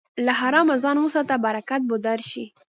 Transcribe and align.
له 0.25 0.31
حرامه 0.41 0.75
ځان 0.83 0.97
وساته، 0.99 1.35
برکت 1.45 1.81
به 1.89 1.95
درشي. 2.05 2.45